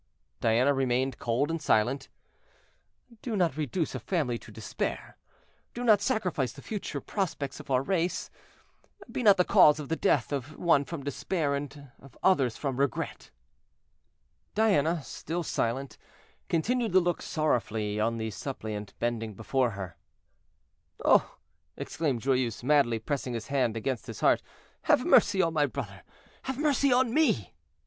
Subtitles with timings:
[0.39, 2.09] Diana remained cold and silent.
[3.21, 5.15] "Do not reduce a family to despair,
[5.75, 8.31] do not sacrifice the future prospects of our race;
[9.11, 11.69] be not the cause of the death of one from despair, of
[12.13, 13.29] the others from regret."
[14.55, 15.99] Diana, still silent,
[16.49, 19.97] continued to look sorrowfully on the suppliant bending before her.
[21.05, 21.37] "Oh!"
[21.77, 24.41] exclaimed Joyeuse, madly pressing his hand against his heart,
[24.85, 26.01] "have mercy on my brother,
[26.45, 27.53] have mercy on me!"